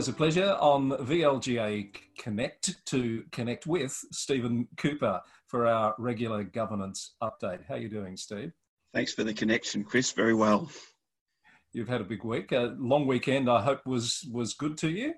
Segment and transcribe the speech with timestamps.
[0.00, 7.16] Always a pleasure on VLGA Connect to connect with Stephen Cooper for our regular governance
[7.22, 7.66] update.
[7.68, 8.50] How are you doing, Steve?
[8.94, 10.10] Thanks for the connection, Chris.
[10.12, 10.70] Very well.
[11.74, 12.50] You've had a big week.
[12.52, 15.12] A long weekend, I hope, was was good to you.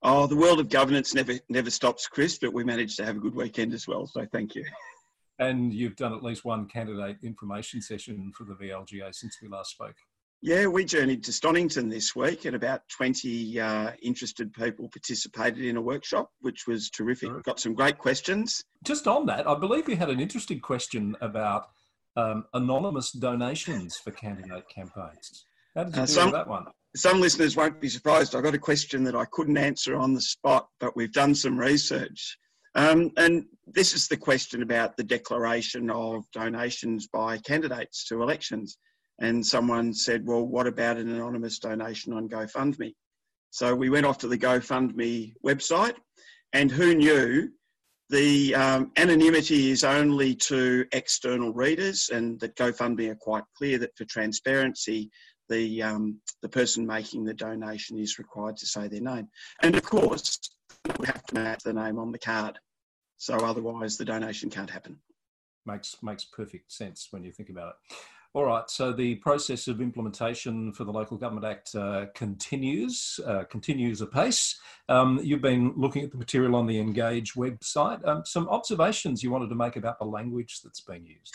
[0.00, 2.38] Oh, the world of governance never never stops, Chris.
[2.38, 4.06] But we managed to have a good weekend as well.
[4.06, 4.64] So thank you.
[5.40, 9.72] And you've done at least one candidate information session for the VLGA since we last
[9.72, 9.96] spoke.
[10.40, 15.76] Yeah, we journeyed to Stonnington this week, and about 20 uh, interested people participated in
[15.76, 17.28] a workshop, which was terrific.
[17.28, 17.40] Sure.
[17.40, 18.62] Got some great questions.
[18.84, 21.64] Just on that, I believe you had an interesting question about
[22.16, 25.44] um, anonymous donations for candidate campaigns.
[25.74, 26.66] How did you uh, do some, that one?
[26.94, 28.36] Some listeners won't be surprised.
[28.36, 31.58] I got a question that I couldn't answer on the spot, but we've done some
[31.58, 32.38] research.
[32.76, 38.78] Um, and this is the question about the declaration of donations by candidates to elections.
[39.20, 42.94] And someone said, well, what about an anonymous donation on GoFundMe?
[43.50, 45.96] So we went off to the GoFundMe website,
[46.52, 47.50] and who knew
[48.10, 53.96] the um, anonymity is only to external readers, and that GoFundMe are quite clear that
[53.96, 55.10] for transparency,
[55.48, 59.28] the um, the person making the donation is required to say their name,
[59.62, 60.38] and of course,
[60.98, 62.58] we have to match the name on the card.
[63.16, 64.98] So otherwise, the donation can't happen.
[65.66, 67.96] Makes makes perfect sense when you think about it.
[68.34, 73.44] All right, so the process of implementation for the Local Government Act uh, continues, uh,
[73.44, 74.60] continues apace.
[74.90, 78.06] Um, you've been looking at the material on the Engage website.
[78.06, 81.34] Um, some observations you wanted to make about the language that's been used?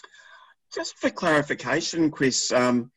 [0.73, 2.91] Just for clarification, Chris, um,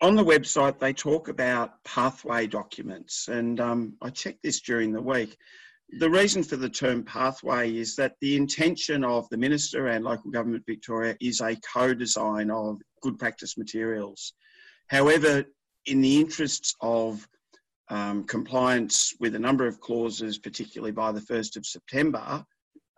[0.00, 5.02] on the website they talk about pathway documents, and um, I checked this during the
[5.02, 5.36] week
[5.90, 10.30] the reason for the term pathway is that the intention of the Minister and Local
[10.30, 14.32] Government Victoria is a co design of good practice materials.
[14.88, 15.44] However,
[15.86, 17.26] in the interests of
[17.88, 22.44] um, compliance with a number of clauses, particularly by the 1st of September,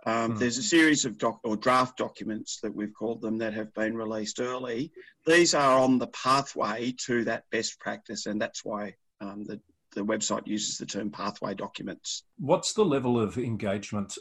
[0.06, 0.38] um, mm.
[0.38, 3.96] There's a series of doc or draft documents that we've called them that have been
[3.96, 4.92] released early.
[5.26, 9.60] These are on the pathway to that best practice, and that's why um, the
[9.94, 12.24] the website uses the term pathway documents.
[12.38, 14.16] What's the level of engagement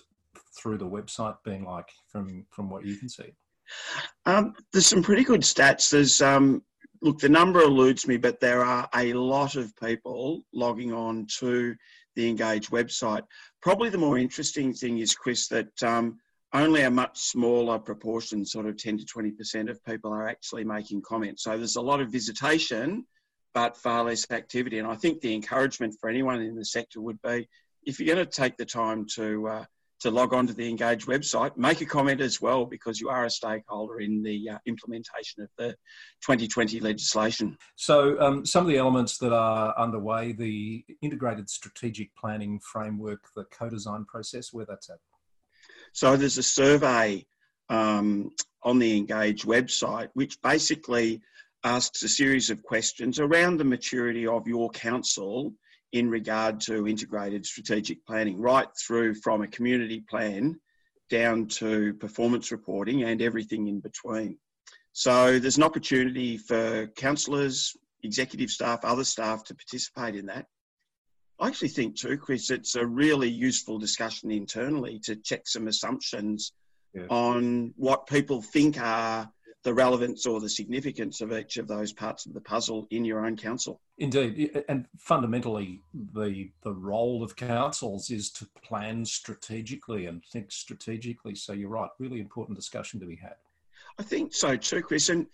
[0.57, 3.33] through the website being like from from what you can see?
[4.25, 5.89] Um, there's some pretty good stats.
[5.89, 6.63] There's um,
[7.01, 11.75] look, the number eludes me, but there are a lot of people logging on to
[12.15, 13.23] the Engage website.
[13.61, 16.19] Probably the more interesting thing is, Chris, that um,
[16.53, 21.01] only a much smaller proportion, sort of 10 to 20% of people are actually making
[21.01, 21.43] comments.
[21.43, 23.05] So there's a lot of visitation,
[23.53, 24.79] but far less activity.
[24.79, 27.47] And I think the encouragement for anyone in the sector would be
[27.85, 29.65] if you're going to take the time to uh,
[30.03, 33.23] to log on to the Engage website, make a comment as well because you are
[33.23, 35.69] a stakeholder in the uh, implementation of the
[36.25, 37.57] 2020 legislation.
[37.77, 43.45] So, um, some of the elements that are underway, the integrated strategic planning framework, the
[43.45, 44.97] co-design process, where that's at.
[45.93, 47.25] So, there's a survey
[47.69, 48.31] um,
[48.61, 51.21] on the Engage website which basically
[51.63, 55.53] asks a series of questions around the maturity of your council
[55.91, 60.59] in regard to integrated strategic planning, right through from a community plan
[61.09, 64.37] down to performance reporting and everything in between.
[64.93, 70.47] So there's an opportunity for councillors, executive staff, other staff to participate in that.
[71.39, 76.53] I actually think too, Chris, it's a really useful discussion internally to check some assumptions
[76.93, 77.05] yeah.
[77.09, 79.29] on what people think are
[79.63, 83.25] the relevance or the significance of each of those parts of the puzzle in your
[83.25, 83.79] own council.
[83.97, 91.35] Indeed, and fundamentally, the the role of councils is to plan strategically and think strategically.
[91.35, 93.35] So you're right, really important discussion to be had.
[93.97, 95.09] I think so too, Chris.
[95.09, 95.27] And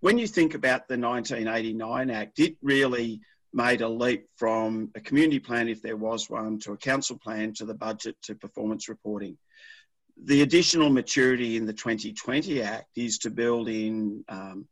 [0.00, 3.20] when you think about the 1989 Act, it really
[3.52, 7.52] made a leap from a community plan, if there was one, to a council plan,
[7.54, 9.36] to the budget, to performance reporting
[10.24, 14.66] the additional maturity in the 2020 Act is to build in um,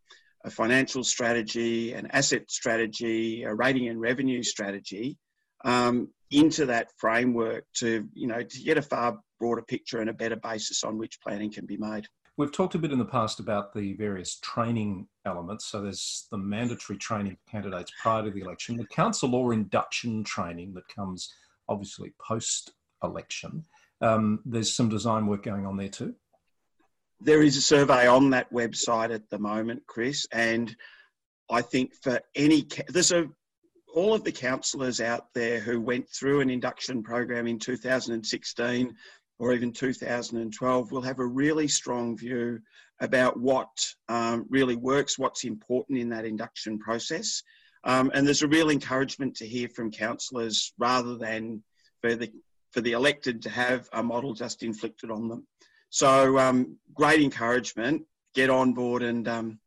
[0.45, 5.17] a financial strategy, an asset strategy, a rating and revenue strategy
[5.65, 10.15] um, into that framework to, you know, to get a far broader picture and a
[10.15, 12.07] better basis on which planning can be made.
[12.37, 15.67] We've talked a bit in the past about the various training elements.
[15.67, 20.23] So there's the mandatory training for candidates prior to the election, the council law induction
[20.23, 21.35] training that comes
[21.69, 22.73] obviously post
[23.03, 23.65] election.
[24.01, 26.15] Um, there's some design work going on there too.
[27.21, 30.75] There is a survey on that website at the moment, Chris, and
[31.51, 33.29] I think for any there's a
[33.95, 38.95] all of the councillors out there who went through an induction program in 2016
[39.39, 42.61] or even 2012 will have a really strong view
[43.01, 43.69] about what
[44.09, 47.43] um, really works, what's important in that induction process.
[47.85, 51.63] Um, and there's a real encouragement to hear from councillors rather than
[52.01, 52.33] for the,
[52.71, 55.47] for the elected to have a model just inflicted on them.
[55.91, 58.03] So um, great encouragement,
[58.35, 59.59] get on board and, um,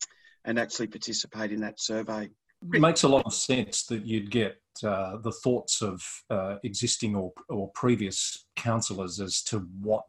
[0.46, 2.30] and actually participate in that survey.
[2.74, 7.16] It makes a lot of sense that you'd get uh, the thoughts of uh, existing
[7.16, 10.04] or, or previous councillors as to what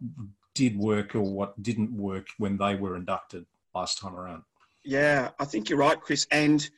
[0.55, 4.43] did work or what didn't work when they were inducted last time around.
[4.85, 6.27] Yeah, I think you're right, Chris.
[6.31, 6.69] And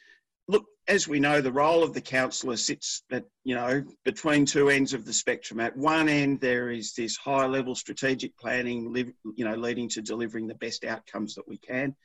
[0.87, 4.93] as we know, the role of the councillor sits at, you know, between two ends
[4.93, 5.61] of the spectrum.
[5.61, 8.95] At one end, there is this high level strategic planning,
[9.35, 11.97] you know, leading to delivering the best outcomes that we can.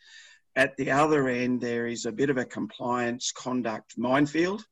[0.56, 4.64] At the other end, there is a bit of a compliance conduct minefield.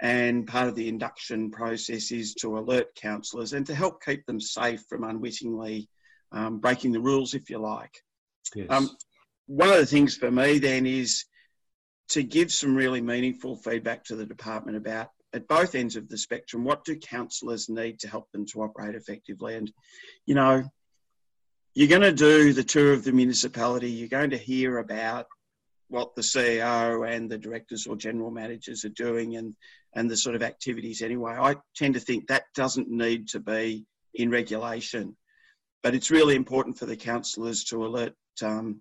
[0.00, 4.40] And part of the induction process is to alert councillors and to help keep them
[4.40, 5.88] safe from unwittingly
[6.32, 8.02] um, breaking the rules, if you like.
[8.54, 8.66] Yes.
[8.68, 8.90] Um,
[9.46, 11.24] one of the things for me then is
[12.10, 16.16] to give some really meaningful feedback to the department about at both ends of the
[16.16, 19.56] spectrum what do councillors need to help them to operate effectively?
[19.56, 19.70] And
[20.26, 20.64] you know
[21.74, 25.26] you're going to do the tour of the municipality you're going to hear about
[25.88, 29.54] what the ceo and the directors or general managers are doing and
[29.96, 31.36] and the sort of activities anyway.
[31.38, 35.16] I tend to think that doesn't need to be in regulation
[35.82, 38.80] but it's really important for the councillors to alert um,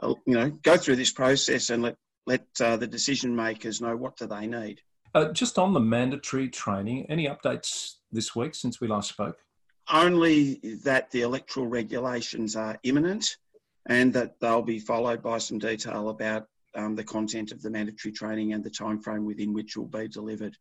[0.00, 3.96] uh, you know go through this process and let let uh, the decision makers know
[3.96, 4.80] what do they need.
[5.14, 9.38] Uh, just on the mandatory training, any updates this week since we last spoke?
[9.92, 13.36] Only that the electoral regulations are imminent
[13.86, 18.12] and that they'll be followed by some detail about um, the content of the mandatory
[18.12, 20.56] training and the time frame within which it will be delivered.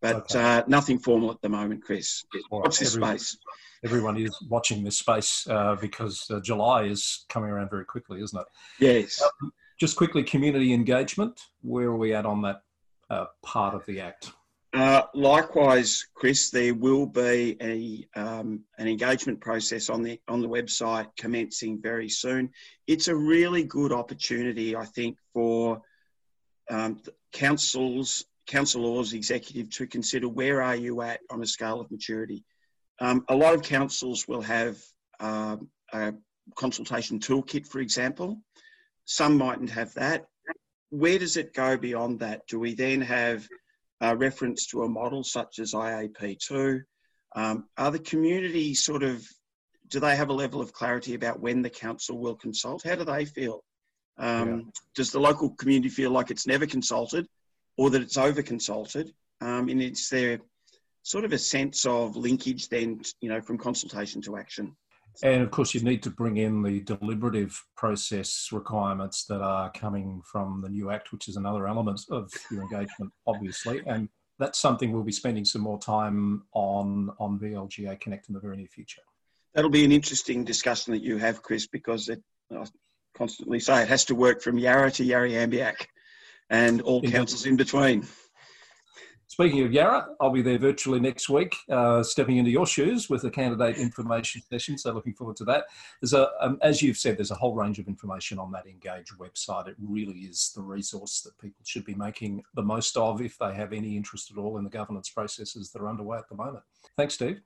[0.00, 0.40] But okay.
[0.40, 2.24] uh, nothing formal at the moment, Chris.
[2.50, 3.38] Watch this everyone, space.
[3.84, 8.40] Everyone is watching this space uh, because uh, July is coming around very quickly, isn't
[8.40, 8.46] it?
[8.80, 9.22] Yes.
[9.22, 11.40] Um, just quickly, community engagement.
[11.62, 12.62] Where are we at on that
[13.10, 14.32] uh, part of the Act?
[14.74, 20.48] Uh, likewise, Chris, there will be a, um, an engagement process on the on the
[20.48, 22.50] website commencing very soon.
[22.86, 25.80] It's a really good opportunity, I think, for
[26.68, 27.00] um,
[27.32, 32.44] councils, councillors, executive to consider where are you at on a scale of maturity.
[33.00, 34.76] Um, a lot of councils will have
[35.18, 36.12] um, a
[36.56, 38.42] consultation toolkit, for example,
[39.08, 40.26] some mightn't have that.
[40.90, 42.46] Where does it go beyond that?
[42.46, 43.48] Do we then have
[44.02, 46.82] a reference to a model such as IAP2?
[47.34, 49.26] Um, are the community sort of,
[49.88, 52.82] do they have a level of clarity about when the council will consult?
[52.84, 53.64] How do they feel?
[54.18, 54.60] Um, yeah.
[54.94, 57.26] Does the local community feel like it's never consulted
[57.78, 59.10] or that it's over consulted?
[59.40, 60.38] Um, and it's there
[61.02, 64.76] sort of a sense of linkage then, you know, from consultation to action.
[65.22, 70.22] And of course, you need to bring in the deliberative process requirements that are coming
[70.24, 73.82] from the new Act, which is another element of your engagement, obviously.
[73.86, 78.40] And that's something we'll be spending some more time on on VLGA Connect in the
[78.40, 79.02] very near future.
[79.54, 82.22] That'll be an interesting discussion that you have, Chris, because it,
[82.54, 82.64] I
[83.16, 85.86] constantly say it has to work from Yarra to Yarriambiack
[86.50, 88.06] and all councils in between.
[89.28, 93.24] Speaking of Yarra, I'll be there virtually next week, uh, stepping into your shoes with
[93.24, 94.78] a candidate information session.
[94.78, 95.64] So looking forward to that.
[96.00, 99.10] There's a, um, as you've said, there's a whole range of information on that Engage
[99.18, 99.68] website.
[99.68, 103.52] It really is the resource that people should be making the most of if they
[103.52, 106.64] have any interest at all in the governance processes that are underway at the moment.
[106.96, 107.42] Thanks, Steve.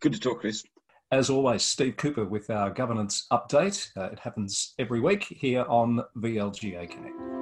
[0.00, 0.64] Good to talk, Chris.
[1.12, 3.90] As always, Steve Cooper with our governance update.
[3.96, 7.39] Uh, it happens every week here on VLGA Connect.